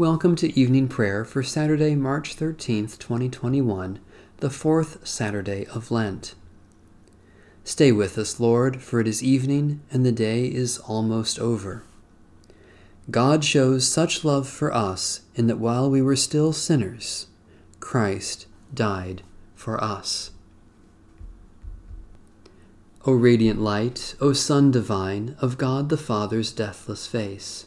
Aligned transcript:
Welcome 0.00 0.34
to 0.36 0.58
evening 0.58 0.88
prayer 0.88 1.26
for 1.26 1.42
Saturday, 1.42 1.94
March 1.94 2.34
13th, 2.34 2.98
2021, 2.98 4.00
the 4.38 4.48
fourth 4.48 5.06
Saturday 5.06 5.66
of 5.66 5.90
Lent. 5.90 6.34
Stay 7.64 7.92
with 7.92 8.16
us, 8.16 8.40
Lord, 8.40 8.80
for 8.80 9.00
it 9.00 9.06
is 9.06 9.22
evening 9.22 9.82
and 9.92 10.06
the 10.06 10.10
day 10.10 10.46
is 10.46 10.78
almost 10.78 11.38
over. 11.38 11.82
God 13.10 13.44
shows 13.44 13.86
such 13.86 14.24
love 14.24 14.48
for 14.48 14.72
us 14.72 15.20
in 15.34 15.48
that 15.48 15.58
while 15.58 15.90
we 15.90 16.00
were 16.00 16.16
still 16.16 16.54
sinners, 16.54 17.26
Christ 17.78 18.46
died 18.72 19.20
for 19.54 19.84
us. 19.84 20.30
O 23.04 23.12
radiant 23.12 23.60
light, 23.60 24.14
O 24.18 24.32
Sun 24.32 24.70
divine, 24.70 25.36
of 25.40 25.58
God 25.58 25.90
the 25.90 25.98
Father's 25.98 26.52
deathless 26.52 27.06
face 27.06 27.66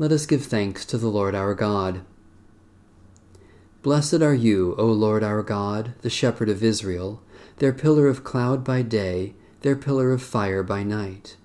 let 0.00 0.12
us 0.12 0.24
give 0.24 0.46
thanks 0.46 0.86
to 0.86 0.96
the 0.96 1.10
Lord 1.10 1.34
our 1.34 1.54
God. 1.54 2.00
Blessed 3.82 4.22
are 4.22 4.32
you, 4.32 4.74
O 4.78 4.86
Lord 4.86 5.22
our 5.22 5.42
God, 5.42 5.92
the 6.00 6.08
shepherd 6.08 6.48
of 6.48 6.64
Israel, 6.64 7.22
their 7.58 7.74
pillar 7.74 8.08
of 8.08 8.24
cloud 8.24 8.64
by 8.64 8.80
day, 8.80 9.34
their 9.60 9.76
pillar 9.76 10.10
of 10.10 10.22
fire 10.22 10.62
by 10.62 10.82
night. 10.82 11.36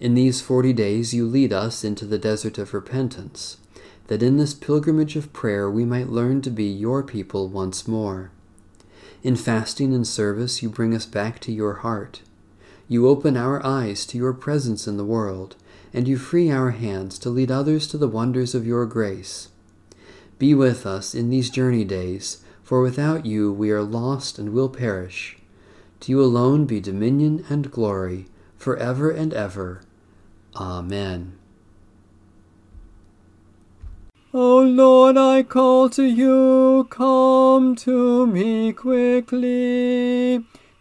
In 0.00 0.14
these 0.14 0.40
forty 0.40 0.72
days 0.72 1.12
you 1.12 1.26
lead 1.26 1.52
us 1.52 1.84
into 1.84 2.06
the 2.06 2.16
desert 2.16 2.56
of 2.56 2.72
repentance, 2.72 3.58
that 4.06 4.22
in 4.22 4.38
this 4.38 4.54
pilgrimage 4.54 5.14
of 5.14 5.34
prayer 5.34 5.70
we 5.70 5.84
might 5.84 6.08
learn 6.08 6.40
to 6.40 6.50
be 6.50 6.64
your 6.64 7.02
people 7.02 7.46
once 7.46 7.86
more. 7.86 8.30
In 9.22 9.36
fasting 9.36 9.92
and 9.92 10.06
service 10.06 10.62
you 10.62 10.70
bring 10.70 10.94
us 10.94 11.04
back 11.04 11.40
to 11.40 11.52
your 11.52 11.74
heart. 11.74 12.22
You 12.88 13.08
open 13.08 13.36
our 13.36 13.64
eyes 13.64 14.06
to 14.06 14.18
your 14.18 14.32
presence 14.32 14.86
in 14.86 14.96
the 14.96 15.04
world 15.04 15.56
and 15.92 16.06
you 16.06 16.18
free 16.18 16.50
our 16.50 16.72
hands 16.72 17.18
to 17.20 17.30
lead 17.30 17.50
others 17.50 17.86
to 17.88 17.96
the 17.98 18.06
wonders 18.06 18.54
of 18.54 18.66
your 18.66 18.84
grace. 18.84 19.48
Be 20.38 20.52
with 20.52 20.84
us 20.84 21.14
in 21.14 21.30
these 21.30 21.48
journey 21.48 21.84
days, 21.84 22.44
for 22.62 22.82
without 22.82 23.24
you 23.24 23.50
we 23.50 23.70
are 23.70 23.82
lost 23.82 24.38
and 24.38 24.52
will 24.52 24.68
perish. 24.68 25.38
To 26.00 26.12
you 26.12 26.22
alone 26.22 26.66
be 26.66 26.80
dominion 26.80 27.46
and 27.48 27.70
glory, 27.70 28.26
for 28.58 28.76
ever 28.76 29.10
and 29.10 29.32
ever. 29.32 29.80
Amen. 30.54 31.38
O 34.34 34.58
Lord, 34.58 35.16
I 35.16 35.42
call 35.42 35.88
to 35.90 36.04
you, 36.04 36.86
come 36.90 37.74
to 37.76 38.26
me 38.26 38.74
quickly. 38.74 40.44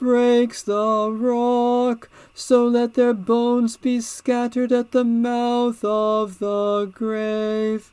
breaks 0.00 0.62
the 0.62 1.10
rock, 1.12 2.08
so 2.32 2.66
let 2.66 2.94
their 2.94 3.12
bones 3.12 3.76
be 3.76 4.00
scattered 4.00 4.72
at 4.72 4.92
the 4.92 5.04
mouth 5.04 5.84
of 5.84 6.38
the 6.38 6.90
grave. 6.94 7.92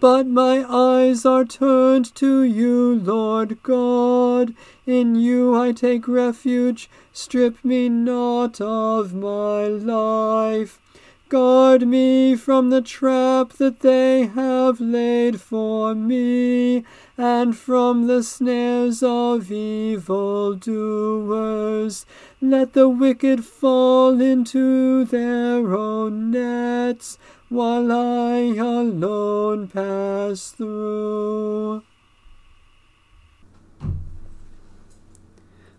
But 0.00 0.26
my 0.26 0.66
eyes 0.68 1.24
are 1.24 1.44
turned 1.44 2.12
to 2.16 2.42
you, 2.42 2.96
Lord 2.96 3.62
God. 3.62 4.52
In 4.84 5.14
you 5.14 5.56
I 5.56 5.70
take 5.70 6.08
refuge. 6.08 6.90
Strip 7.12 7.64
me 7.64 7.88
not 7.88 8.60
of 8.60 9.14
my 9.14 9.68
life. 9.68 10.80
Guard 11.28 11.86
me 11.86 12.34
from 12.34 12.70
the 12.70 12.82
trap 12.82 13.52
that 13.54 13.80
they 13.80 14.26
have 14.26 14.80
laid 14.80 15.40
for 15.40 15.94
me, 15.94 16.84
and 17.16 17.56
from 17.56 18.06
the 18.06 18.22
snares 18.22 19.02
of 19.02 19.52
evil 19.52 20.54
doers. 20.54 22.06
Let 22.40 22.72
the 22.72 22.88
wicked 22.88 23.44
fall 23.44 24.20
into 24.20 25.04
their 25.04 25.74
own 25.76 26.30
nets 26.30 27.18
while 27.48 27.92
I 27.92 28.38
alone 28.56 29.68
pass 29.68 30.50
through. 30.50 31.82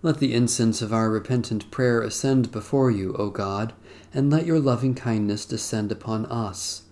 Let 0.01 0.19
the 0.19 0.33
incense 0.35 0.81
of 0.83 0.93
our 0.93 1.09
repentant 1.09 1.71
prayer 1.71 1.99
ascend 2.01 2.51
before 2.51 2.91
you, 2.91 3.13
O 3.17 3.31
God, 3.31 3.73
and 4.13 4.29
let 4.29 4.45
your 4.45 4.59
loving 4.59 4.93
kindness 4.93 5.45
descend 5.45 5.91
upon 5.91 6.27
us, 6.27 6.83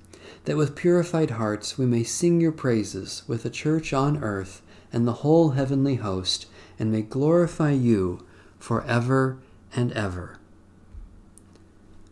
that 0.45 0.57
with 0.57 0.75
purified 0.75 1.31
hearts 1.31 1.77
we 1.77 1.85
may 1.85 2.03
sing 2.03 2.41
your 2.41 2.51
praises 2.51 3.23
with 3.27 3.43
the 3.43 3.49
church 3.49 3.93
on 3.93 4.23
earth 4.23 4.61
and 4.91 5.07
the 5.07 5.13
whole 5.13 5.51
heavenly 5.51 5.95
host, 5.95 6.45
and 6.77 6.91
may 6.91 7.01
glorify 7.01 7.71
you 7.71 8.25
for 8.59 8.83
ever 8.85 9.39
and 9.75 9.91
ever. 9.93 10.37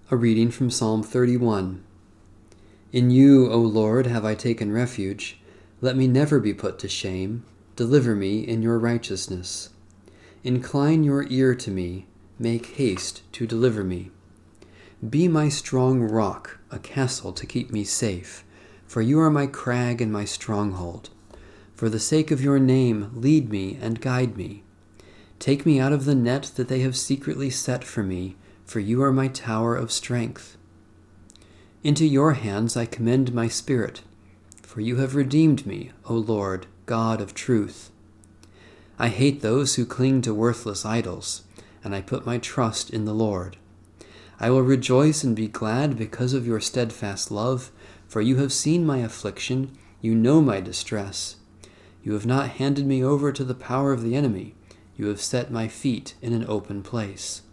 A 0.10 0.16
reading 0.16 0.50
from 0.50 0.72
Psalm 0.72 1.04
31. 1.04 1.84
In 2.92 3.12
you, 3.12 3.50
O 3.50 3.60
Lord, 3.60 4.08
have 4.08 4.26
I 4.26 4.36
taken 4.36 4.72
refuge. 4.72 5.40
Let 5.80 5.96
me 5.96 6.08
never 6.08 6.40
be 6.40 6.54
put 6.54 6.80
to 6.80 6.90
shame. 6.90 7.46
Deliver 7.76 8.16
me 8.16 8.42
in 8.46 8.62
your 8.62 8.78
righteousness. 8.80 9.70
Incline 10.44 11.04
your 11.04 11.26
ear 11.30 11.56
to 11.56 11.72
me. 11.72 12.08
Make 12.40 12.78
haste 12.78 13.22
to 13.34 13.46
deliver 13.48 13.84
me. 13.84 14.12
Be 15.08 15.28
my 15.28 15.50
strong 15.50 16.02
rock, 16.02 16.60
a 16.72 16.80
castle 16.80 17.34
to 17.34 17.46
keep 17.46 17.72
me 17.72 17.84
safe, 17.84 18.44
for 18.86 19.02
you 19.02 19.20
are 19.20 19.30
my 19.30 19.46
crag 19.46 20.02
and 20.02 20.12
my 20.12 20.26
stronghold. 20.26 21.10
For 21.76 21.90
the 21.90 22.00
sake 22.00 22.32
of 22.32 22.42
your 22.42 22.60
name, 22.60 23.12
lead 23.14 23.50
me 23.50 23.78
and 23.82 24.02
guide 24.02 24.38
me. 24.38 24.64
Take 25.40 25.66
me 25.66 25.80
out 25.80 25.94
of 25.94 26.06
the 26.06 26.16
net 26.16 26.52
that 26.56 26.68
they 26.68 26.82
have 26.82 26.96
secretly 26.96 27.50
set 27.50 27.84
for 27.84 28.04
me, 28.04 28.36
for 28.66 28.80
you 28.80 29.02
are 29.02 29.12
my 29.12 29.28
tower 29.28 29.76
of 29.76 29.92
strength. 29.92 30.58
Into 31.84 32.06
your 32.06 32.34
hands 32.34 32.78
I 32.78 32.86
commend 32.86 33.34
my 33.34 33.48
spirit, 33.48 34.02
for 34.62 34.82
you 34.82 34.98
have 34.98 35.16
redeemed 35.16 35.66
me, 35.66 35.92
O 36.06 36.14
Lord, 36.14 36.68
God 36.86 37.20
of 37.20 37.34
truth. 37.34 37.90
I 39.00 39.08
hate 39.08 39.42
those 39.42 39.76
who 39.76 39.86
cling 39.86 40.22
to 40.22 40.34
worthless 40.34 40.86
idols, 40.86 41.42
and 41.84 41.96
I 41.96 42.02
put 42.02 42.26
my 42.26 42.38
trust 42.38 42.92
in 42.92 43.06
the 43.06 43.14
Lord. 43.16 43.58
I 44.42 44.50
will 44.50 44.64
rejoice 44.64 45.24
and 45.24 45.36
be 45.36 45.48
glad 45.48 45.96
because 45.96 46.34
of 46.34 46.48
your 46.48 46.60
steadfast 46.60 47.30
love, 47.30 47.72
For 48.08 48.22
you 48.22 48.38
have 48.38 48.52
seen 48.52 48.88
my 48.88 48.98
affliction, 48.98 49.78
you 50.02 50.16
know 50.16 50.42
my 50.42 50.60
distress. 50.60 51.36
You 52.04 52.14
have 52.14 52.26
not 52.26 52.50
handed 52.50 52.88
me 52.88 53.04
over 53.04 53.32
to 53.32 53.44
the 53.44 53.54
power 53.54 53.94
of 53.94 54.02
the 54.02 54.16
enemy, 54.16 54.56
you 54.98 55.06
have 55.10 55.22
set 55.22 55.52
my 55.52 55.68
feet 55.68 56.16
in 56.24 56.34
an 56.34 56.44
open 56.48 56.82
place. 56.82 57.44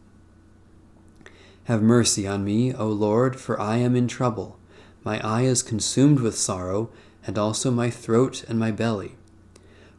Have 1.65 1.83
mercy 1.83 2.27
on 2.27 2.43
me, 2.43 2.73
O 2.73 2.89
Lord, 2.89 3.37
for 3.39 3.61
I 3.61 3.77
am 3.77 3.95
in 3.95 4.09
trouble. 4.09 4.59
My 5.05 5.21
eye 5.21 5.43
is 5.43 5.63
consumed 5.63 6.21
with 6.21 6.39
sorrow, 6.39 6.89
and 7.27 7.37
also 7.37 7.71
my 7.71 7.91
throat 7.91 8.45
and 8.49 8.59
my 8.59 8.71
belly. 8.71 9.17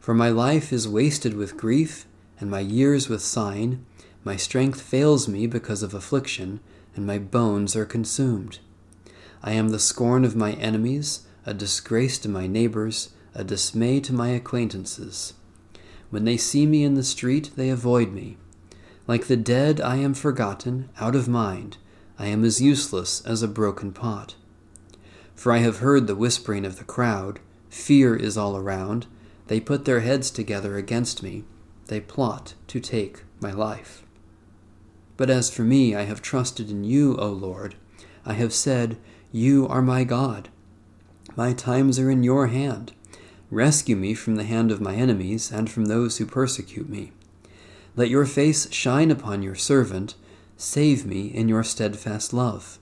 For 0.00 0.12
my 0.12 0.28
life 0.28 0.72
is 0.72 0.88
wasted 0.88 1.34
with 1.34 1.56
grief, 1.56 2.06
and 2.40 2.50
my 2.50 2.60
years 2.60 3.08
with 3.08 3.22
sighing. 3.22 3.86
My 4.24 4.34
strength 4.34 4.82
fails 4.82 5.28
me 5.28 5.46
because 5.46 5.84
of 5.84 5.94
affliction, 5.94 6.58
and 6.96 7.06
my 7.06 7.18
bones 7.18 7.76
are 7.76 7.86
consumed. 7.86 8.58
I 9.42 9.52
am 9.52 9.70
the 9.70 9.78
scorn 9.78 10.24
of 10.24 10.36
my 10.36 10.52
enemies, 10.52 11.26
a 11.46 11.54
disgrace 11.54 12.18
to 12.18 12.28
my 12.28 12.46
neighbors, 12.46 13.10
a 13.34 13.44
dismay 13.44 14.00
to 14.00 14.12
my 14.12 14.28
acquaintances. 14.28 15.34
When 16.10 16.24
they 16.24 16.36
see 16.36 16.66
me 16.66 16.84
in 16.84 16.94
the 16.94 17.02
street, 17.02 17.50
they 17.56 17.70
avoid 17.70 18.12
me. 18.12 18.36
Like 19.06 19.26
the 19.26 19.36
dead, 19.36 19.80
I 19.80 19.96
am 19.96 20.14
forgotten, 20.14 20.90
out 21.00 21.14
of 21.14 21.28
mind. 21.28 21.78
I 22.18 22.26
am 22.26 22.44
as 22.44 22.60
useless 22.60 23.24
as 23.24 23.42
a 23.42 23.48
broken 23.48 23.92
pot. 23.92 24.34
For 25.34 25.52
I 25.52 25.58
have 25.58 25.78
heard 25.78 26.06
the 26.06 26.14
whispering 26.14 26.66
of 26.66 26.76
the 26.76 26.84
crowd. 26.84 27.40
Fear 27.70 28.16
is 28.16 28.36
all 28.36 28.56
around. 28.56 29.06
They 29.46 29.58
put 29.58 29.84
their 29.84 30.00
heads 30.00 30.30
together 30.30 30.76
against 30.76 31.22
me. 31.22 31.44
They 31.86 32.00
plot 32.00 32.54
to 32.68 32.78
take 32.78 33.22
my 33.40 33.52
life. 33.52 34.04
But 35.20 35.28
as 35.28 35.50
for 35.50 35.64
me, 35.64 35.94
I 35.94 36.04
have 36.04 36.22
trusted 36.22 36.70
in 36.70 36.82
you, 36.82 37.14
O 37.18 37.28
Lord. 37.28 37.74
I 38.24 38.32
have 38.32 38.54
said, 38.54 38.96
You 39.30 39.68
are 39.68 39.82
my 39.82 40.02
God. 40.02 40.48
My 41.36 41.52
times 41.52 41.98
are 41.98 42.10
in 42.10 42.22
your 42.22 42.46
hand. 42.46 42.92
Rescue 43.50 43.96
me 43.96 44.14
from 44.14 44.36
the 44.36 44.44
hand 44.44 44.70
of 44.70 44.80
my 44.80 44.94
enemies 44.94 45.52
and 45.52 45.68
from 45.68 45.84
those 45.84 46.16
who 46.16 46.24
persecute 46.24 46.88
me. 46.88 47.12
Let 47.96 48.08
your 48.08 48.24
face 48.24 48.72
shine 48.72 49.10
upon 49.10 49.42
your 49.42 49.54
servant. 49.54 50.14
Save 50.56 51.04
me 51.04 51.26
in 51.26 51.50
your 51.50 51.64
steadfast 51.64 52.32
love. 52.32 52.78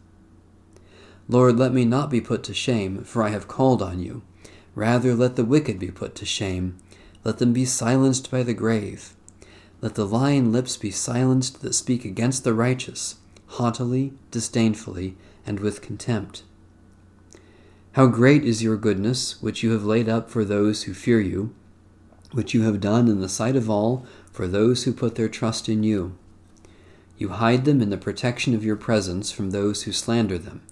Lord, 1.28 1.58
let 1.58 1.72
me 1.72 1.84
not 1.84 2.08
be 2.08 2.20
put 2.20 2.44
to 2.44 2.54
shame, 2.54 3.02
for 3.02 3.24
I 3.24 3.30
have 3.30 3.48
called 3.48 3.82
on 3.82 3.98
you. 3.98 4.22
Rather, 4.76 5.12
let 5.16 5.34
the 5.34 5.44
wicked 5.44 5.80
be 5.80 5.90
put 5.90 6.14
to 6.14 6.24
shame. 6.24 6.78
Let 7.24 7.38
them 7.38 7.52
be 7.52 7.64
silenced 7.64 8.30
by 8.30 8.44
the 8.44 8.54
grave. 8.54 9.12
Let 9.80 9.94
the 9.94 10.06
lying 10.06 10.50
lips 10.50 10.76
be 10.76 10.90
silenced 10.90 11.62
that 11.62 11.74
speak 11.74 12.04
against 12.04 12.42
the 12.42 12.54
righteous, 12.54 13.16
haughtily, 13.46 14.12
disdainfully, 14.30 15.16
and 15.46 15.60
with 15.60 15.82
contempt. 15.82 16.42
How 17.92 18.06
great 18.06 18.44
is 18.44 18.62
your 18.62 18.76
goodness, 18.76 19.40
which 19.42 19.62
you 19.62 19.72
have 19.72 19.84
laid 19.84 20.08
up 20.08 20.30
for 20.30 20.44
those 20.44 20.84
who 20.84 20.94
fear 20.94 21.20
you, 21.20 21.54
which 22.32 22.54
you 22.54 22.62
have 22.62 22.80
done 22.80 23.08
in 23.08 23.20
the 23.20 23.28
sight 23.28 23.56
of 23.56 23.70
all 23.70 24.04
for 24.32 24.46
those 24.46 24.84
who 24.84 24.92
put 24.92 25.14
their 25.14 25.28
trust 25.28 25.68
in 25.68 25.82
you. 25.82 26.16
You 27.16 27.30
hide 27.30 27.64
them 27.64 27.80
in 27.80 27.90
the 27.90 27.96
protection 27.96 28.54
of 28.54 28.64
your 28.64 28.76
presence 28.76 29.32
from 29.32 29.50
those 29.50 29.84
who 29.84 29.92
slander 29.92 30.38
them. 30.38 30.62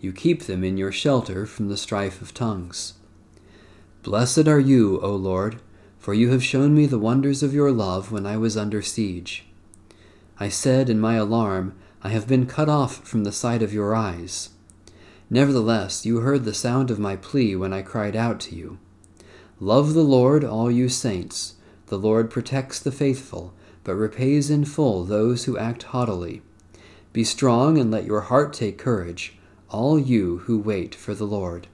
You 0.00 0.12
keep 0.12 0.42
them 0.42 0.62
in 0.62 0.76
your 0.76 0.92
shelter 0.92 1.46
from 1.46 1.68
the 1.68 1.76
strife 1.76 2.20
of 2.20 2.34
tongues. 2.34 2.94
Blessed 4.02 4.46
are 4.46 4.60
you, 4.60 5.00
O 5.00 5.16
Lord, 5.16 5.60
for 6.06 6.14
you 6.14 6.30
have 6.30 6.44
shown 6.44 6.72
me 6.72 6.86
the 6.86 7.00
wonders 7.00 7.42
of 7.42 7.52
your 7.52 7.72
love 7.72 8.12
when 8.12 8.24
I 8.24 8.36
was 8.36 8.56
under 8.56 8.80
siege. 8.80 9.44
I 10.38 10.48
said 10.48 10.88
in 10.88 11.00
my 11.00 11.16
alarm, 11.16 11.74
I 12.00 12.10
have 12.10 12.28
been 12.28 12.46
cut 12.46 12.68
off 12.68 13.04
from 13.04 13.24
the 13.24 13.32
sight 13.32 13.60
of 13.60 13.72
your 13.72 13.92
eyes. 13.92 14.50
Nevertheless, 15.28 16.06
you 16.06 16.18
heard 16.18 16.44
the 16.44 16.54
sound 16.54 16.92
of 16.92 17.00
my 17.00 17.16
plea 17.16 17.56
when 17.56 17.72
I 17.72 17.82
cried 17.82 18.14
out 18.14 18.38
to 18.42 18.54
you. 18.54 18.78
Love 19.58 19.94
the 19.94 20.04
Lord, 20.04 20.44
all 20.44 20.70
you 20.70 20.88
saints. 20.88 21.56
The 21.88 21.98
Lord 21.98 22.30
protects 22.30 22.78
the 22.78 22.92
faithful, 22.92 23.52
but 23.82 23.96
repays 23.96 24.48
in 24.48 24.64
full 24.64 25.02
those 25.02 25.46
who 25.46 25.58
act 25.58 25.82
haughtily. 25.82 26.40
Be 27.12 27.24
strong 27.24 27.78
and 27.78 27.90
let 27.90 28.04
your 28.04 28.20
heart 28.20 28.52
take 28.52 28.78
courage, 28.78 29.36
all 29.70 29.98
you 29.98 30.38
who 30.44 30.56
wait 30.56 30.94
for 30.94 31.16
the 31.16 31.26
Lord. 31.26 31.66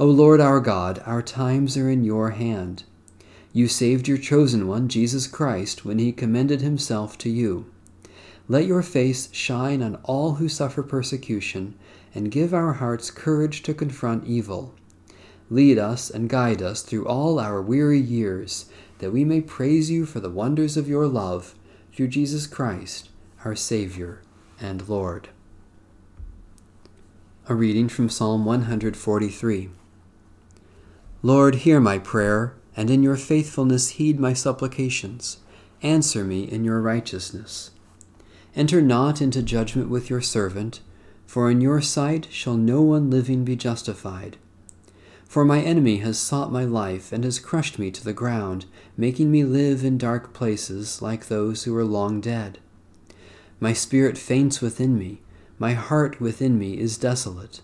O 0.00 0.06
Lord 0.06 0.40
our 0.40 0.60
God, 0.60 1.02
our 1.04 1.20
times 1.20 1.76
are 1.76 1.90
in 1.90 2.04
your 2.04 2.30
hand. 2.30 2.84
You 3.52 3.68
saved 3.68 4.08
your 4.08 4.16
chosen 4.16 4.66
one, 4.66 4.88
Jesus 4.88 5.26
Christ, 5.26 5.84
when 5.84 5.98
he 5.98 6.10
commended 6.10 6.62
himself 6.62 7.18
to 7.18 7.28
you. 7.28 7.70
Let 8.48 8.64
your 8.64 8.80
face 8.80 9.28
shine 9.30 9.82
on 9.82 9.96
all 9.96 10.36
who 10.36 10.48
suffer 10.48 10.82
persecution, 10.82 11.74
and 12.14 12.30
give 12.30 12.54
our 12.54 12.72
hearts 12.72 13.10
courage 13.10 13.62
to 13.64 13.74
confront 13.74 14.26
evil. 14.26 14.74
Lead 15.50 15.76
us 15.76 16.08
and 16.08 16.30
guide 16.30 16.62
us 16.62 16.80
through 16.80 17.06
all 17.06 17.38
our 17.38 17.60
weary 17.60 18.00
years, 18.00 18.70
that 19.00 19.12
we 19.12 19.22
may 19.22 19.42
praise 19.42 19.90
you 19.90 20.06
for 20.06 20.20
the 20.20 20.30
wonders 20.30 20.78
of 20.78 20.88
your 20.88 21.06
love, 21.08 21.54
through 21.94 22.08
Jesus 22.08 22.46
Christ, 22.46 23.10
our 23.44 23.54
Savior 23.54 24.22
and 24.58 24.88
Lord. 24.88 25.28
A 27.50 27.54
reading 27.54 27.90
from 27.90 28.08
Psalm 28.08 28.46
143. 28.46 29.68
Lord, 31.22 31.56
hear 31.56 31.80
my 31.80 31.98
prayer, 31.98 32.54
and 32.74 32.88
in 32.88 33.02
your 33.02 33.16
faithfulness 33.16 33.90
heed 33.90 34.18
my 34.18 34.32
supplications. 34.32 35.36
Answer 35.82 36.24
me 36.24 36.44
in 36.44 36.64
your 36.64 36.80
righteousness. 36.80 37.72
Enter 38.56 38.80
not 38.80 39.20
into 39.20 39.42
judgment 39.42 39.90
with 39.90 40.08
your 40.08 40.22
servant, 40.22 40.80
for 41.26 41.50
in 41.50 41.60
your 41.60 41.82
sight 41.82 42.28
shall 42.30 42.56
no 42.56 42.80
one 42.80 43.10
living 43.10 43.44
be 43.44 43.54
justified. 43.54 44.38
For 45.26 45.44
my 45.44 45.60
enemy 45.60 45.98
has 45.98 46.18
sought 46.18 46.50
my 46.50 46.64
life 46.64 47.12
and 47.12 47.22
has 47.24 47.38
crushed 47.38 47.78
me 47.78 47.90
to 47.90 48.02
the 48.02 48.14
ground, 48.14 48.64
making 48.96 49.30
me 49.30 49.44
live 49.44 49.84
in 49.84 49.98
dark 49.98 50.32
places 50.32 51.02
like 51.02 51.28
those 51.28 51.64
who 51.64 51.76
are 51.76 51.84
long 51.84 52.22
dead. 52.22 52.58
My 53.60 53.74
spirit 53.74 54.16
faints 54.16 54.62
within 54.62 54.98
me, 54.98 55.20
my 55.58 55.74
heart 55.74 56.18
within 56.18 56.58
me 56.58 56.78
is 56.80 56.96
desolate. 56.96 57.60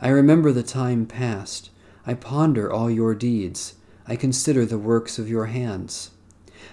I 0.00 0.08
remember 0.08 0.50
the 0.52 0.62
time 0.62 1.04
past, 1.04 1.68
I 2.06 2.14
ponder 2.14 2.70
all 2.70 2.90
your 2.90 3.14
deeds, 3.14 3.74
I 4.06 4.16
consider 4.16 4.66
the 4.66 4.78
works 4.78 5.18
of 5.18 5.28
your 5.28 5.46
hands. 5.46 6.10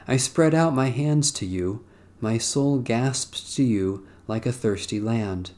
I 0.07 0.17
spread 0.17 0.53
out 0.53 0.73
my 0.73 0.89
hands 0.89 1.31
to 1.33 1.45
you, 1.45 1.85
my 2.19 2.37
soul 2.37 2.79
gasps 2.79 3.55
to 3.55 3.63
you 3.63 4.07
like 4.27 4.45
a 4.45 4.51
thirsty 4.51 4.99
land. 4.99 5.51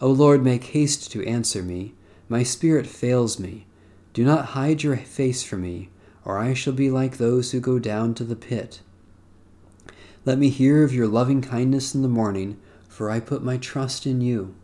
O 0.00 0.10
Lord, 0.10 0.44
make 0.44 0.64
haste 0.64 1.10
to 1.12 1.26
answer 1.26 1.62
me 1.62 1.94
my 2.28 2.42
spirit 2.42 2.86
fails 2.86 3.38
me. 3.38 3.66
Do 4.12 4.24
not 4.24 4.46
hide 4.46 4.82
your 4.82 4.96
face 4.96 5.44
from 5.44 5.62
me, 5.62 5.90
or 6.24 6.38
I 6.38 6.54
shall 6.54 6.72
be 6.72 6.90
like 6.90 7.16
those 7.16 7.52
who 7.52 7.60
go 7.60 7.78
down 7.78 8.14
to 8.14 8.24
the 8.24 8.34
pit. 8.34 8.80
Let 10.24 10.38
me 10.38 10.48
hear 10.48 10.82
of 10.82 10.92
your 10.92 11.06
loving 11.06 11.40
kindness 11.40 11.94
in 11.94 12.02
the 12.02 12.08
morning, 12.08 12.58
for 12.88 13.10
I 13.10 13.20
put 13.20 13.44
my 13.44 13.58
trust 13.58 14.06
in 14.06 14.20
you. 14.20 14.56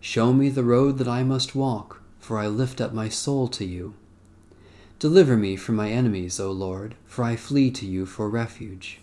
Show 0.00 0.32
me 0.32 0.48
the 0.48 0.64
road 0.64 0.96
that 0.98 1.08
I 1.08 1.24
must 1.24 1.54
walk, 1.54 2.02
for 2.28 2.38
I 2.38 2.46
lift 2.46 2.78
up 2.78 2.92
my 2.92 3.08
soul 3.08 3.48
to 3.48 3.64
you. 3.64 3.94
Deliver 4.98 5.34
me 5.34 5.56
from 5.56 5.76
my 5.76 5.88
enemies, 5.88 6.38
O 6.38 6.52
Lord, 6.52 6.94
for 7.06 7.24
I 7.24 7.36
flee 7.36 7.70
to 7.70 7.86
you 7.86 8.04
for 8.04 8.28
refuge. 8.28 9.00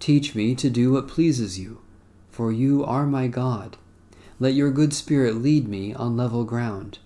Teach 0.00 0.34
me 0.34 0.56
to 0.56 0.68
do 0.68 0.90
what 0.90 1.06
pleases 1.06 1.60
you, 1.60 1.80
for 2.28 2.50
you 2.50 2.84
are 2.84 3.06
my 3.06 3.28
God. 3.28 3.76
Let 4.40 4.54
your 4.54 4.72
good 4.72 4.92
spirit 4.92 5.36
lead 5.36 5.68
me 5.68 5.94
on 5.94 6.16
level 6.16 6.42
ground. 6.42 6.98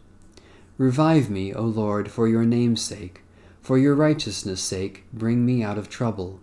Revive 0.78 1.28
me, 1.28 1.52
O 1.52 1.64
Lord, 1.64 2.10
for 2.10 2.26
your 2.26 2.46
name's 2.46 2.80
sake. 2.80 3.20
For 3.60 3.76
your 3.76 3.94
righteousness' 3.94 4.62
sake, 4.62 5.04
bring 5.12 5.44
me 5.44 5.62
out 5.62 5.76
of 5.76 5.90
trouble. 5.90 6.40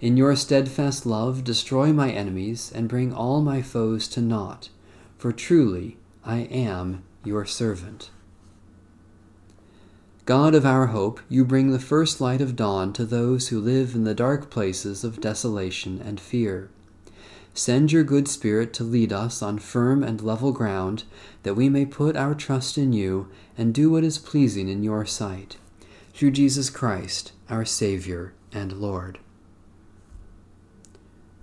In 0.00 0.16
your 0.16 0.36
steadfast 0.36 1.06
love, 1.06 1.42
destroy 1.42 1.92
my 1.92 2.12
enemies 2.12 2.70
and 2.72 2.88
bring 2.88 3.12
all 3.12 3.42
my 3.42 3.62
foes 3.62 4.06
to 4.10 4.20
naught, 4.20 4.68
for 5.18 5.32
truly 5.32 5.96
I 6.24 6.42
am 6.42 7.02
your 7.24 7.44
servant. 7.44 8.10
God 10.24 10.54
of 10.54 10.64
our 10.64 10.86
hope, 10.86 11.20
you 11.28 11.44
bring 11.44 11.70
the 11.70 11.80
first 11.80 12.20
light 12.20 12.40
of 12.40 12.54
dawn 12.54 12.92
to 12.92 13.04
those 13.04 13.48
who 13.48 13.60
live 13.60 13.94
in 13.94 14.04
the 14.04 14.14
dark 14.14 14.50
places 14.50 15.02
of 15.02 15.20
desolation 15.20 16.00
and 16.00 16.20
fear. 16.20 16.70
Send 17.54 17.92
your 17.92 18.04
good 18.04 18.28
Spirit 18.28 18.72
to 18.74 18.84
lead 18.84 19.12
us 19.12 19.42
on 19.42 19.58
firm 19.58 20.02
and 20.02 20.22
level 20.22 20.52
ground, 20.52 21.04
that 21.42 21.54
we 21.54 21.68
may 21.68 21.84
put 21.84 22.16
our 22.16 22.34
trust 22.34 22.78
in 22.78 22.92
you 22.92 23.28
and 23.58 23.74
do 23.74 23.90
what 23.90 24.04
is 24.04 24.18
pleasing 24.18 24.68
in 24.68 24.82
your 24.82 25.04
sight. 25.04 25.56
Through 26.14 26.30
Jesus 26.30 26.70
Christ, 26.70 27.32
our 27.50 27.64
Savior 27.64 28.32
and 28.52 28.74
Lord. 28.74 29.18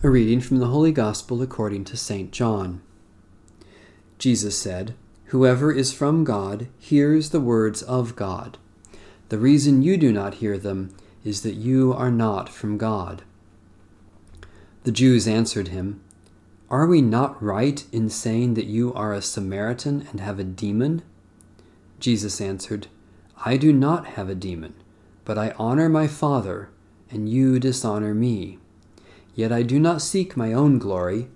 A 0.02 0.10
reading 0.10 0.40
from 0.40 0.60
the 0.60 0.68
Holy 0.68 0.94
Gospel 0.94 1.42
according 1.42 1.84
to 1.86 1.98
St. 1.98 2.32
John. 2.32 2.82
Jesus 4.18 4.58
said, 4.58 4.96
Whoever 5.30 5.72
is 5.72 5.94
from 5.94 6.24
God 6.24 6.70
hears 6.80 7.30
the 7.30 7.40
words 7.40 7.84
of 7.84 8.16
God. 8.16 8.58
The 9.30 9.38
reason 9.38 9.84
you 9.84 9.96
do 9.96 10.12
not 10.12 10.36
hear 10.36 10.58
them 10.58 10.96
is 11.24 11.44
that 11.44 11.54
you 11.54 11.94
are 11.94 12.10
not 12.10 12.50
from 12.50 12.80
God. 12.80 13.22
The 14.86 14.92
Jews 14.92 15.28
answered 15.28 15.68
him, 15.68 16.02
Are 16.72 16.88
we 16.88 17.04
not 17.04 17.42
right 17.44 17.86
in 17.92 18.10
saying 18.10 18.56
that 18.56 18.66
you 18.66 18.92
are 18.96 19.14
a 19.14 19.22
Samaritan 19.22 20.08
and 20.10 20.20
have 20.20 20.40
a 20.40 20.44
demon? 20.44 21.04
Jesus 22.00 22.42
answered, 22.42 22.88
I 23.46 23.56
do 23.56 23.72
not 23.72 24.08
have 24.08 24.30
a 24.30 24.36
demon, 24.36 24.74
but 25.26 25.38
I 25.38 25.54
honor 25.60 25.90
my 25.90 26.08
Father, 26.08 26.70
and 27.12 27.30
you 27.30 27.60
dishonor 27.60 28.16
me. 28.16 28.58
Yet 29.36 29.52
I 29.52 29.62
do 29.62 29.80
not 29.80 30.02
seek 30.02 30.36
my 30.36 30.54
own 30.54 30.80
glory. 30.80 31.28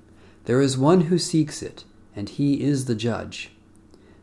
There 0.46 0.62
is 0.62 0.80
one 0.80 1.02
who 1.02 1.20
seeks 1.20 1.62
it, 1.62 1.84
and 2.16 2.28
he 2.28 2.64
is 2.64 2.86
the 2.86 2.96
judge. 2.96 3.53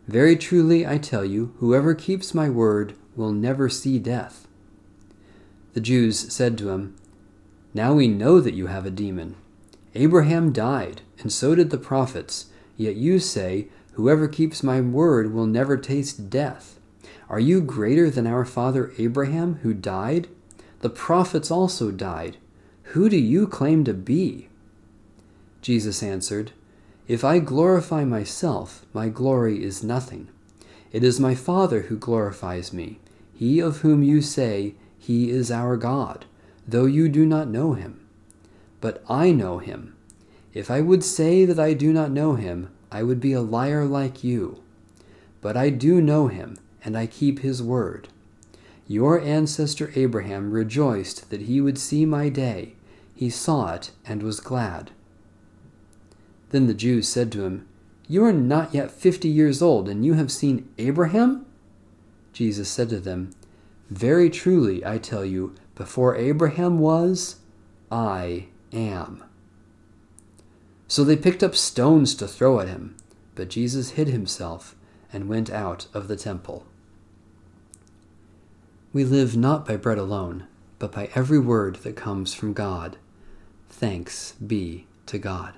Very 0.09 0.37
truly 0.37 0.87
I 0.87 0.99
tell 0.99 1.25
you, 1.25 1.55
whoever 1.59 1.95
keeps 1.95 2.35
my 2.35 2.49
word 2.49 2.95
will 3.15 3.33
never 3.33 3.69
see 3.69 3.99
death. 3.99 4.47
The 5.73 5.81
Jews 5.81 6.33
said 6.33 6.59
to 6.59 6.71
him, 6.71 6.97
Now 7.75 7.95
we 7.95 8.09
know 8.09 8.41
that 8.41 8.55
you 8.55 8.67
have 8.67 8.87
a 8.87 8.91
demon. 8.91 9.37
Abraham 9.95 10.53
died, 10.53 11.03
and 11.21 11.33
so 11.33 11.55
did 11.55 11.71
the 11.71 11.79
prophets, 11.79 12.47
yet 12.77 12.97
you 12.97 13.19
say, 13.19 13.69
Whoever 13.93 14.29
keeps 14.29 14.63
my 14.63 14.81
word 14.81 15.33
will 15.33 15.47
never 15.47 15.77
taste 15.77 16.31
death. 16.31 16.79
Are 17.29 17.41
you 17.41 17.61
greater 17.61 18.11
than 18.11 18.27
our 18.27 18.45
father 18.45 18.93
Abraham, 18.99 19.57
who 19.63 19.75
died? 19.75 20.29
The 20.81 20.91
prophets 20.91 21.51
also 21.51 21.91
died. 21.91 22.39
Who 22.95 23.09
do 23.09 23.17
you 23.17 23.47
claim 23.47 23.85
to 23.85 23.95
be? 23.95 24.49
Jesus 25.63 26.03
answered, 26.03 26.53
If 27.11 27.25
I 27.25 27.41
glorify 27.41 28.05
myself, 28.05 28.87
my 28.93 29.09
glory 29.09 29.65
is 29.65 29.83
nothing. 29.83 30.29
It 30.93 31.03
is 31.03 31.19
my 31.19 31.35
Father 31.35 31.83
who 31.83 31.97
glorifies 31.97 32.73
me, 32.73 33.01
he 33.35 33.59
of 33.59 33.79
whom 33.79 34.03
you 34.03 34.21
say, 34.21 34.75
He 34.99 35.31
is 35.31 35.51
our 35.51 35.77
God, 35.77 36.27
though 36.69 36.85
you 36.85 37.09
do 37.09 37.27
not 37.27 37.49
know 37.49 37.73
him 37.73 38.01
but 38.81 39.03
I 39.09 39.33
know 39.33 39.59
him. 39.59 39.95
If 40.55 40.71
I 40.71 40.81
would 40.81 41.05
say 41.05 41.45
that 41.45 41.59
I 41.59 41.75
do 41.75 41.93
not 41.93 42.11
know 42.11 42.35
him, 42.35 42.71
I 42.91 43.03
would 43.03 43.21
be 43.21 43.33
a 43.33 43.41
liar 43.41 43.85
like 43.85 44.25
you. 44.25 44.63
But 45.41 45.57
I 45.57 45.71
do 45.71 46.01
know 46.01 46.29
him, 46.29 46.59
and 46.85 46.97
I 46.97 47.07
keep 47.07 47.41
his 47.41 47.63
word. 47.63 48.09
Your 48.89 49.21
ancestor 49.21 49.93
Abraham 49.95 50.51
rejoiced 50.51 51.31
that 51.31 51.43
he 51.43 51.61
would 51.61 51.79
see 51.79 52.05
my 52.05 52.29
day. 52.29 52.75
He 53.15 53.31
saw 53.31 53.75
it 53.75 53.91
and 54.05 54.23
was 54.23 54.41
glad. 54.41 54.91
Then 56.51 56.67
the 56.67 56.75
Jews 56.75 57.09
said 57.09 57.33
to 57.33 57.45
him, 57.45 57.67
You 58.07 58.25
are 58.25 58.33
not 58.33 58.75
yet 58.75 58.91
fifty 58.91 59.29
years 59.29 59.63
old, 59.63 59.89
and 59.89 60.05
you 60.05 60.15
have 60.15 60.31
seen 60.31 60.69
Abraham? 60.79 61.47
Jesus 62.33 62.69
said 62.69 62.89
to 62.91 63.01
them, 63.01 63.33
Very 63.89 64.29
truly, 64.31 64.85
I 64.85 64.99
tell 64.99 65.25
you, 65.25 65.55
before 65.75 66.17
Abraham 66.17 66.79
was, 66.79 67.37
I 67.91 68.47
am. 68.73 69.25
So 70.89 71.05
they 71.05 71.17
picked 71.17 71.43
up 71.43 71.55
stones 71.55 72.15
to 72.17 72.27
throw 72.27 72.61
at 72.61 72.69
him, 72.69 72.97
but 73.35 73.49
Jesus 73.49 73.91
hid 73.91 74.09
himself 74.09 74.75
and 75.13 75.29
went 75.29 75.51
out 75.51 75.87
of 75.95 76.09
the 76.09 76.17
temple. 76.17 76.67
We 78.93 79.05
live 79.05 79.37
not 79.37 79.67
by 79.67 79.77
bread 79.77 79.99
alone, 79.99 80.47
but 80.81 80.91
by 80.91 81.11
every 81.15 81.39
word 81.39 81.77
that 81.77 81.95
comes 81.95 82.35
from 82.35 82.53
God. 82.53 82.97
Thanks 83.69 84.33
be 84.33 84.87
to 85.07 85.19
God. 85.19 85.55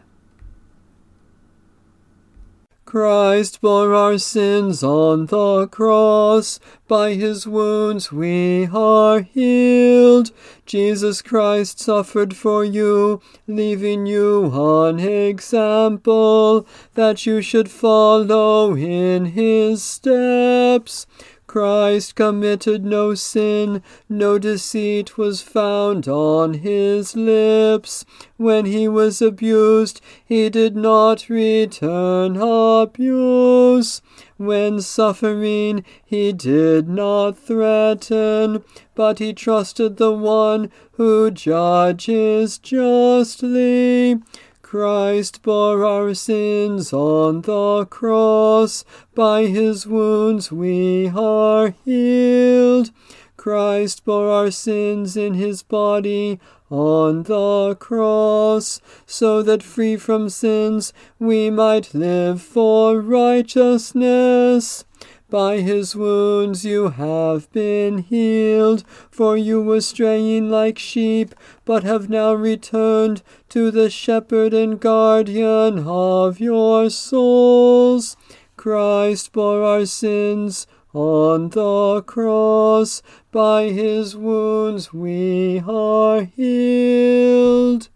Christ 2.93 3.63
bore 3.63 3.95
our 3.95 4.19
sins 4.19 4.83
on 4.83 5.25
the 5.25 5.67
cross. 5.67 6.61
By 6.87 7.15
his 7.15 7.47
wounds 7.47 8.13
we 8.13 8.67
are 8.67 9.23
healed. 9.23 10.31
Jesus 10.67 11.23
Christ 11.23 11.81
suffered 11.81 12.37
for 12.37 12.67
you, 12.67 13.23
leaving 13.47 14.05
you 14.05 14.53
an 14.85 15.01
example 15.01 16.67
that 16.93 17.25
you 17.25 17.41
should 17.41 17.71
follow 17.71 18.77
in 18.77 19.25
his 19.25 19.83
steps. 19.83 21.07
Christ 21.53 22.15
committed 22.15 22.83
no 22.83 23.13
sin, 23.13 23.83
no 24.09 24.39
deceit 24.39 25.19
was 25.19 25.43
found 25.43 26.09
on 26.09 26.55
his 26.55 27.15
lips. 27.15 28.07
When 28.39 28.65
he 28.65 28.89
was 28.89 29.21
abused, 29.21 30.01
he 30.25 30.49
did 30.49 30.75
not 30.75 31.29
return 31.29 32.39
abuse. 32.39 34.01
When 34.39 34.81
suffering, 34.81 35.85
he 36.03 36.33
did 36.33 36.89
not 36.89 37.37
threaten, 37.37 38.65
but 38.95 39.19
he 39.19 39.35
trusted 39.35 39.99
the 39.99 40.11
one 40.13 40.71
who 40.93 41.31
judges 41.31 42.57
justly. 42.57 44.23
Christ 44.73 45.43
bore 45.43 45.85
our 45.85 46.15
sins 46.15 46.95
on 46.95 47.43
the 47.43 47.85
cross. 47.91 48.87
By 49.15 49.45
his 49.45 49.87
wounds 49.87 50.51
we 50.51 51.09
are 51.09 51.75
healed. 51.85 52.91
Christ 53.37 54.03
bore 54.07 54.31
our 54.31 54.51
sins 54.51 55.15
in 55.15 55.35
his 55.35 55.63
body 55.63 56.41
on 56.71 57.25
the 57.25 57.77
cross, 57.79 58.81
so 59.05 59.43
that 59.43 59.63
free 59.63 59.99
from 59.99 60.31
sins 60.31 60.95
we 61.19 61.51
might 61.51 61.93
live 61.93 62.41
for 62.41 62.99
righteousness. 62.99 64.87
By 65.33 65.61
his 65.63 65.97
wounds 65.97 66.63
you 66.63 66.91
have 66.91 67.51
been 67.53 68.01
healed, 68.01 68.85
for 69.11 69.35
you 69.35 69.63
were 69.63 69.81
straying 69.81 70.51
like 70.51 70.79
sheep, 70.79 71.35
but 71.65 71.85
have 71.85 72.11
now 72.11 72.35
returned 72.35 73.23
to 73.49 73.71
the 73.71 73.89
shepherd 73.89 74.53
and 74.53 74.79
guardian 74.79 75.85
of 75.87 76.39
your 76.39 76.91
souls. 76.91 78.15
Christ 78.59 79.33
bore 79.33 79.63
our 79.63 79.87
sins 79.87 80.67
on 80.93 81.49
the 81.49 82.03
cross. 82.03 83.01
By 83.31 83.71
his 83.71 84.15
wounds 84.15 84.93
we 84.93 85.63
are 85.67 86.25
healed. 86.25 87.89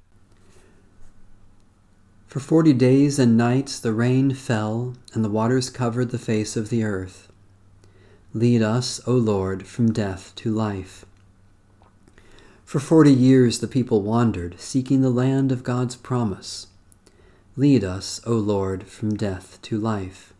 For 2.27 2.41
forty 2.41 2.73
days 2.73 3.19
and 3.19 3.37
nights 3.37 3.79
the 3.79 3.93
rain 3.93 4.33
fell, 4.33 4.95
and 5.13 5.23
the 5.23 5.29
waters 5.29 5.69
covered 5.69 6.13
the 6.13 6.19
face 6.19 6.57
of 6.57 6.71
the 6.71 6.83
earth. 6.83 7.26
Lead 8.37 8.61
us, 8.61 9.01
O 9.07 9.15
Lord, 9.15 9.67
from 9.67 9.95
death 9.95 10.35
to 10.37 10.53
life. 10.53 11.07
For 12.67 12.79
forty 12.79 13.11
years 13.11 13.61
the 13.61 13.67
people 13.67 14.03
wandered, 14.03 14.61
seeking 14.61 15.01
the 15.01 15.09
land 15.09 15.51
of 15.51 15.65
God's 15.65 15.97
promise. 15.97 16.67
Lead 17.57 17.83
us, 17.83 18.21
O 18.27 18.35
Lord, 18.35 18.89
from 18.89 19.17
death 19.17 19.59
to 19.63 19.79
life. 19.79 20.35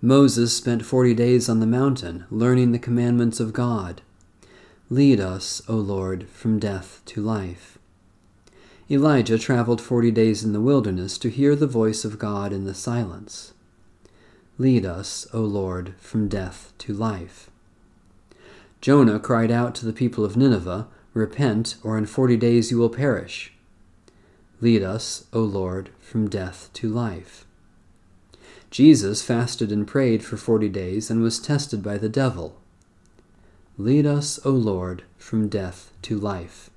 Moses 0.00 0.56
spent 0.56 0.86
forty 0.86 1.12
days 1.12 1.50
on 1.50 1.60
the 1.60 1.66
mountain, 1.66 2.24
learning 2.30 2.72
the 2.72 2.78
commandments 2.78 3.40
of 3.40 3.52
God. 3.52 4.00
Lead 4.88 5.20
us, 5.20 5.60
O 5.68 5.74
Lord, 5.76 6.28
from 6.30 6.58
death 6.58 7.02
to 7.04 7.20
life. 7.20 7.76
Elijah 8.90 9.38
traveled 9.38 9.82
forty 9.82 10.10
days 10.10 10.42
in 10.42 10.54
the 10.54 10.62
wilderness 10.62 11.18
to 11.18 11.28
hear 11.28 11.54
the 11.54 11.66
voice 11.66 12.06
of 12.06 12.18
God 12.18 12.54
in 12.54 12.64
the 12.64 12.72
silence. 12.72 13.52
Lead 14.60 14.84
us, 14.84 15.26
O 15.32 15.40
Lord, 15.40 15.94
from 15.96 16.28
death 16.28 16.74
to 16.76 16.92
life. 16.92 17.48
Jonah 18.82 19.18
cried 19.18 19.50
out 19.50 19.74
to 19.76 19.86
the 19.86 19.92
people 19.94 20.22
of 20.22 20.36
Nineveh, 20.36 20.86
Repent, 21.14 21.76
or 21.82 21.96
in 21.96 22.04
forty 22.04 22.36
days 22.36 22.70
you 22.70 22.76
will 22.76 22.90
perish. 22.90 23.54
Lead 24.60 24.82
us, 24.82 25.24
O 25.32 25.40
Lord, 25.40 25.88
from 25.98 26.28
death 26.28 26.68
to 26.74 26.90
life. 26.90 27.46
Jesus 28.70 29.22
fasted 29.22 29.72
and 29.72 29.86
prayed 29.86 30.22
for 30.22 30.36
forty 30.36 30.68
days 30.68 31.10
and 31.10 31.22
was 31.22 31.38
tested 31.38 31.82
by 31.82 31.96
the 31.96 32.10
devil. 32.10 32.60
Lead 33.78 34.04
us, 34.04 34.38
O 34.44 34.50
Lord, 34.50 35.04
from 35.16 35.48
death 35.48 35.90
to 36.02 36.18
life. 36.18 36.68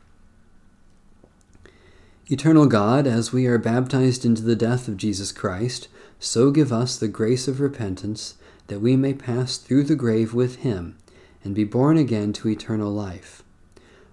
Eternal 2.31 2.67
God, 2.67 3.05
as 3.05 3.33
we 3.33 3.45
are 3.45 3.57
baptized 3.57 4.23
into 4.23 4.41
the 4.41 4.55
death 4.55 4.87
of 4.87 4.95
Jesus 4.95 5.33
Christ, 5.33 5.89
so 6.23 6.51
give 6.51 6.71
us 6.71 6.97
the 6.97 7.07
grace 7.09 7.49
of 7.49 7.59
repentance, 7.59 8.35
that 8.67 8.79
we 8.79 8.95
may 8.95 9.13
pass 9.13 9.57
through 9.57 9.83
the 9.83 9.95
grave 9.95 10.33
with 10.33 10.55
him, 10.57 10.97
and 11.43 11.53
be 11.53 11.65
born 11.65 11.97
again 11.97 12.31
to 12.31 12.47
eternal 12.47 12.91
life. 12.91 13.43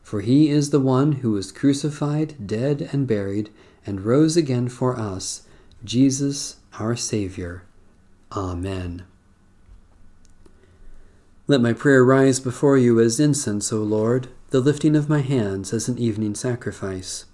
For 0.03 0.21
he 0.21 0.49
is 0.51 0.71
the 0.71 0.81
one 0.81 1.13
who 1.13 1.31
was 1.31 1.53
crucified, 1.53 2.49
dead, 2.49 2.89
and 2.93 3.07
buried, 3.07 3.51
and 3.87 4.01
rose 4.01 4.37
again 4.37 4.69
for 4.69 4.99
us, 4.99 5.43
Jesus 5.85 6.57
our 6.81 6.97
Saviour. 6.97 7.63
Amen. 8.33 9.05
Let 11.47 11.61
my 11.61 11.73
prayer 11.73 12.05
rise 12.05 12.41
before 12.41 12.77
you 12.77 12.99
as 12.99 13.21
incense, 13.21 13.73
O 13.73 13.83
Lord, 13.83 14.29
the 14.51 14.61
lifting 14.61 14.97
of 14.97 15.09
my 15.09 15.21
hands 15.21 15.73
as 15.73 15.89
an 15.89 15.99
evening 15.99 16.35
sacrifice. 16.35 17.27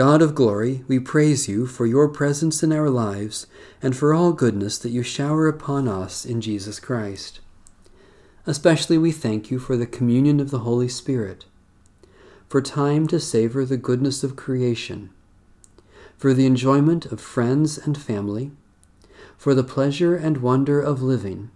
God 0.00 0.22
of 0.22 0.34
glory, 0.34 0.82
we 0.88 0.98
praise 0.98 1.46
you 1.46 1.66
for 1.66 1.84
your 1.84 2.08
presence 2.08 2.62
in 2.62 2.72
our 2.72 2.88
lives 2.88 3.46
and 3.82 3.94
for 3.94 4.14
all 4.14 4.32
goodness 4.32 4.78
that 4.78 4.88
you 4.88 5.02
shower 5.02 5.46
upon 5.46 5.88
us 5.88 6.24
in 6.24 6.40
Jesus 6.40 6.80
Christ. 6.80 7.40
Especially 8.46 8.96
we 8.96 9.12
thank 9.12 9.50
you 9.50 9.58
for 9.58 9.76
the 9.76 9.84
communion 9.84 10.40
of 10.40 10.50
the 10.50 10.60
Holy 10.60 10.88
Spirit, 10.88 11.44
for 12.48 12.62
time 12.62 13.08
to 13.08 13.20
savor 13.20 13.66
the 13.66 13.76
goodness 13.76 14.24
of 14.24 14.36
creation, 14.36 15.10
for 16.16 16.32
the 16.32 16.46
enjoyment 16.46 17.04
of 17.12 17.20
friends 17.20 17.76
and 17.76 18.00
family, 18.00 18.52
for 19.36 19.54
the 19.54 19.62
pleasure 19.62 20.16
and 20.16 20.38
wonder 20.38 20.80
of 20.80 21.02
living, 21.02 21.50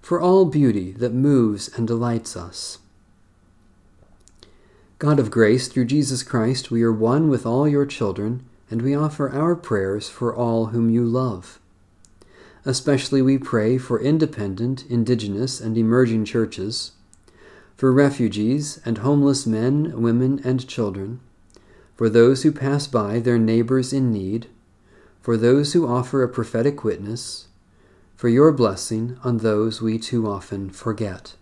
for 0.00 0.20
all 0.20 0.46
beauty 0.46 0.90
that 0.90 1.14
moves 1.14 1.68
and 1.78 1.86
delights 1.86 2.36
us. 2.36 2.78
God 5.02 5.18
of 5.18 5.32
grace, 5.32 5.66
through 5.66 5.86
Jesus 5.86 6.22
Christ, 6.22 6.70
we 6.70 6.84
are 6.84 6.92
one 6.92 7.28
with 7.28 7.44
all 7.44 7.66
your 7.66 7.84
children, 7.84 8.44
and 8.70 8.80
we 8.80 8.94
offer 8.94 9.28
our 9.30 9.56
prayers 9.56 10.08
for 10.08 10.32
all 10.32 10.66
whom 10.66 10.90
you 10.90 11.04
love. 11.04 11.58
Especially 12.64 13.20
we 13.20 13.36
pray 13.36 13.78
for 13.78 14.00
independent, 14.00 14.86
indigenous, 14.88 15.60
and 15.60 15.76
emerging 15.76 16.24
churches, 16.24 16.92
for 17.76 17.90
refugees 17.90 18.80
and 18.84 18.98
homeless 18.98 19.44
men, 19.44 20.00
women, 20.00 20.40
and 20.44 20.68
children, 20.68 21.18
for 21.96 22.08
those 22.08 22.44
who 22.44 22.52
pass 22.52 22.86
by 22.86 23.18
their 23.18 23.38
neighbors 23.38 23.92
in 23.92 24.12
need, 24.12 24.46
for 25.20 25.36
those 25.36 25.72
who 25.72 25.84
offer 25.84 26.22
a 26.22 26.28
prophetic 26.28 26.84
witness, 26.84 27.48
for 28.14 28.28
your 28.28 28.52
blessing 28.52 29.18
on 29.24 29.38
those 29.38 29.82
we 29.82 29.98
too 29.98 30.28
often 30.28 30.70
forget. 30.70 31.34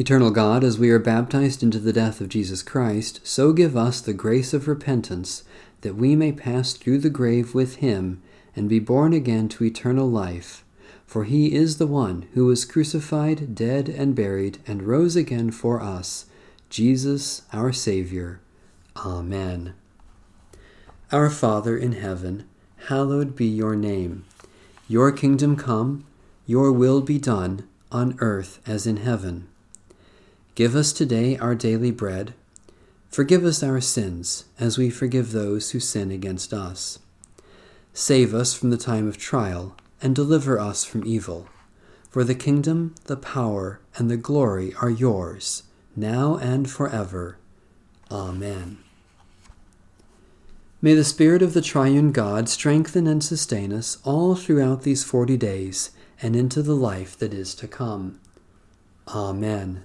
Eternal 0.00 0.30
God, 0.30 0.64
as 0.64 0.78
we 0.78 0.88
are 0.88 0.98
baptized 0.98 1.62
into 1.62 1.78
the 1.78 1.92
death 1.92 2.22
of 2.22 2.30
Jesus 2.30 2.62
Christ, 2.62 3.20
so 3.22 3.52
give 3.52 3.76
us 3.76 4.00
the 4.00 4.14
grace 4.14 4.54
of 4.54 4.66
repentance, 4.66 5.44
that 5.82 5.94
we 5.94 6.16
may 6.16 6.32
pass 6.32 6.72
through 6.72 6.96
the 7.00 7.10
grave 7.10 7.54
with 7.54 7.76
him 7.76 8.22
and 8.56 8.66
be 8.66 8.78
born 8.78 9.12
again 9.12 9.46
to 9.50 9.64
eternal 9.64 10.08
life. 10.08 10.64
For 11.04 11.24
he 11.24 11.54
is 11.54 11.76
the 11.76 11.86
one 11.86 12.26
who 12.32 12.46
was 12.46 12.64
crucified, 12.64 13.54
dead, 13.54 13.90
and 13.90 14.14
buried, 14.14 14.56
and 14.66 14.84
rose 14.84 15.16
again 15.16 15.50
for 15.50 15.82
us, 15.82 16.24
Jesus 16.70 17.42
our 17.52 17.70
Saviour. 17.70 18.40
Amen. 18.96 19.74
Our 21.12 21.28
Father 21.28 21.76
in 21.76 21.92
heaven, 21.92 22.48
hallowed 22.88 23.36
be 23.36 23.44
your 23.44 23.76
name. 23.76 24.24
Your 24.88 25.12
kingdom 25.12 25.56
come, 25.56 26.06
your 26.46 26.72
will 26.72 27.02
be 27.02 27.18
done, 27.18 27.68
on 27.92 28.16
earth 28.20 28.62
as 28.66 28.86
in 28.86 28.96
heaven. 28.96 29.49
Give 30.60 30.76
us 30.76 30.92
today 30.92 31.38
our 31.38 31.54
daily 31.54 31.90
bread. 31.90 32.34
Forgive 33.08 33.46
us 33.46 33.62
our 33.62 33.80
sins, 33.80 34.44
as 34.58 34.76
we 34.76 34.90
forgive 34.90 35.32
those 35.32 35.70
who 35.70 35.80
sin 35.80 36.10
against 36.10 36.52
us. 36.52 36.98
Save 37.94 38.34
us 38.34 38.52
from 38.52 38.68
the 38.68 38.76
time 38.76 39.08
of 39.08 39.16
trial, 39.16 39.74
and 40.02 40.14
deliver 40.14 40.60
us 40.60 40.84
from 40.84 41.06
evil. 41.06 41.48
For 42.10 42.24
the 42.24 42.34
kingdom, 42.34 42.94
the 43.04 43.16
power, 43.16 43.80
and 43.96 44.10
the 44.10 44.18
glory 44.18 44.74
are 44.82 44.90
yours, 44.90 45.62
now 45.96 46.36
and 46.36 46.70
forever. 46.70 47.38
Amen. 48.10 48.80
May 50.82 50.92
the 50.92 51.04
Spirit 51.04 51.40
of 51.40 51.54
the 51.54 51.62
Triune 51.62 52.12
God 52.12 52.50
strengthen 52.50 53.06
and 53.06 53.24
sustain 53.24 53.72
us 53.72 53.96
all 54.04 54.34
throughout 54.34 54.82
these 54.82 55.04
forty 55.04 55.38
days 55.38 55.92
and 56.20 56.36
into 56.36 56.60
the 56.60 56.76
life 56.76 57.18
that 57.18 57.32
is 57.32 57.54
to 57.54 57.66
come. 57.66 58.20
Amen. 59.08 59.84